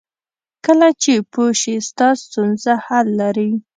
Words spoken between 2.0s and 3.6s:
ستونزه حل لري.